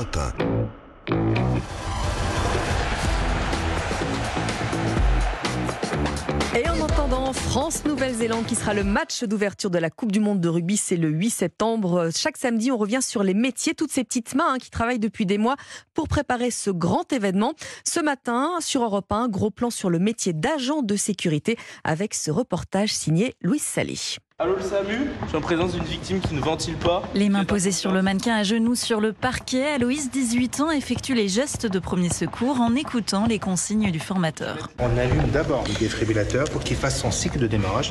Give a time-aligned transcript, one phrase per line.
[0.00, 0.32] Europe 1.
[6.58, 10.48] Et en entendant France-Nouvelle-Zélande, qui sera le match d'ouverture de la Coupe du Monde de
[10.48, 12.08] rugby, c'est le 8 septembre.
[12.16, 15.26] Chaque samedi, on revient sur les métiers, toutes ces petites mains hein, qui travaillent depuis
[15.26, 15.56] des mois
[15.92, 17.52] pour préparer ce grand événement.
[17.84, 22.30] Ce matin, sur Europe 1, gros plan sur le métier d'agent de sécurité avec ce
[22.30, 23.98] reportage signé Louis Salé.
[24.42, 25.10] Allô le SAMU?
[25.24, 27.02] Je suis en présence d'une victime qui ne ventile pas.
[27.14, 31.12] Les mains posées sur le mannequin à genoux sur le parquet, Aloïs, 18 ans, effectue
[31.12, 34.70] les gestes de premier secours en écoutant les consignes du formateur.
[34.78, 37.90] On allume d'abord le défibrillateur pour qu'il fasse son cycle de démarrage.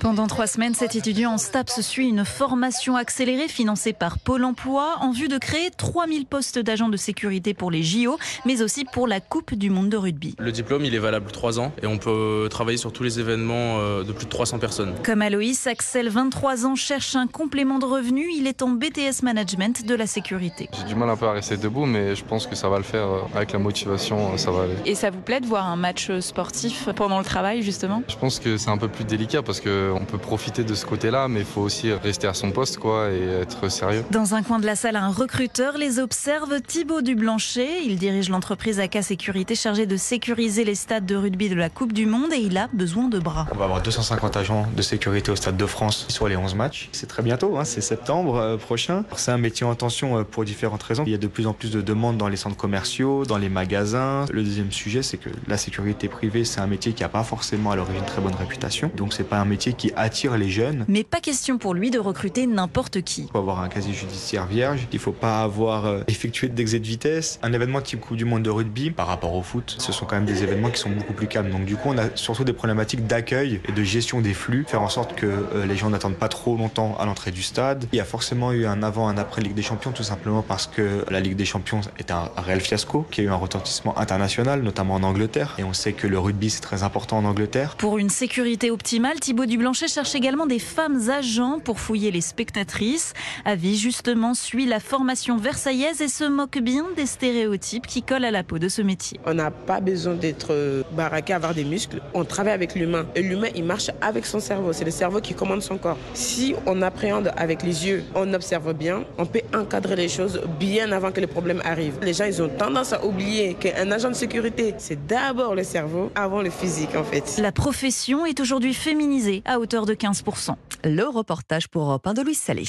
[0.00, 4.96] Pendant trois semaines, cet étudiant en STAPS suit une formation accélérée financée par Pôle emploi
[5.00, 8.16] en vue de créer 3000 postes d'agents de sécurité pour les JO,
[8.46, 10.34] mais aussi pour la Coupe du monde de rugby.
[10.38, 13.80] Le diplôme, il est valable trois ans et on peut travailler sur tous les événements
[13.80, 14.94] euh, de plus de 300 personnes.
[15.02, 18.28] Comme Aloïs, Axel, 23 ans, cherche un complément de revenu.
[18.32, 20.70] Il est en BTS Management de la sécurité.
[20.78, 22.84] J'ai du mal un peu à rester debout, mais je pense que ça va le
[22.84, 23.08] faire.
[23.34, 24.74] Avec la motivation, ça va aller.
[24.86, 28.04] Et ça vous plaît de voir un match sportif pendant le travail, justement?
[28.06, 31.26] Je pense que c'est un peu plus délicat parce qu'on peut profiter de ce côté-là,
[31.26, 34.04] mais il faut aussi rester à son poste quoi, et être sérieux.
[34.12, 36.60] Dans un coin de la salle, un recruteur les observe.
[36.60, 41.56] Thibaut Dublanchet, il dirige l'entreprise AK Sécurité chargée de sécuriser les stades de rugby de
[41.56, 43.48] la Coupe du Monde et il a besoin de bras.
[43.52, 46.88] On va avoir 250 agents de sécurité au Stade de France sur les 11 matchs.
[46.92, 49.04] C'est très bientôt, hein, c'est septembre euh, prochain.
[49.16, 51.04] C'est un métier en tension euh, pour différentes raisons.
[51.06, 53.48] Il y a de plus en plus de demandes dans les centres commerciaux, dans les
[53.48, 54.24] magasins.
[54.30, 57.70] Le deuxième sujet, c'est que la sécurité privée, c'est un métier qui n'a pas forcément
[57.70, 58.90] à l'origine très bonne réputation.
[58.96, 60.84] Donc c'est pas un métier qui attire les jeunes.
[60.88, 63.22] Mais pas question pour lui de recruter n'importe qui.
[63.22, 66.86] Il faut avoir un casier judiciaire vierge, il faut pas avoir euh, effectué d'excès de
[66.86, 67.38] vitesse.
[67.42, 70.16] Un événement type Coupe du Monde de rugby, par rapport au foot, ce sont quand
[70.16, 71.50] même des événements qui sont beaucoup plus calmes.
[71.50, 74.82] Donc du coup, on a surtout des problématiques d'accueil et de gestion des flux, faire
[74.82, 77.86] en sorte que les gens n'attendent pas trop longtemps à l'entrée du stade.
[77.92, 80.66] Il y a forcément eu un avant, un après Ligue des Champions, tout simplement parce
[80.66, 84.62] que la Ligue des Champions est un réel fiasco, qui a eu un retentissement international,
[84.62, 85.54] notamment en Angleterre.
[85.58, 87.76] Et on sait que le rugby, c'est très important en Angleterre.
[87.76, 93.12] Pour une sécurité optimale, Thibaut Dublanchet cherche également des femmes agents pour fouiller les spectatrices.
[93.44, 98.30] Avis, justement, suit la formation versaillaise et se moque bien des stéréotypes qui collent à
[98.30, 99.20] la peau de ce métier.
[99.26, 102.00] On n'a pas besoin d'être baraqué, avoir des muscles.
[102.14, 103.06] On travaille avec l'humain.
[103.14, 104.72] Et l'humain, il marche avec son cerveau.
[104.72, 105.98] C'est le cerveau commande son corps.
[106.14, 110.92] Si on appréhende avec les yeux, on observe bien, on peut encadrer les choses bien
[110.92, 111.98] avant que les problèmes arrivent.
[112.02, 116.10] Les gens, ils ont tendance à oublier qu'un agent de sécurité, c'est d'abord le cerveau
[116.14, 117.38] avant le physique en fait.
[117.38, 120.54] La profession est aujourd'hui féminisée à hauteur de 15%.
[120.84, 122.62] Le reportage pour Europe 1 de Louis Salé.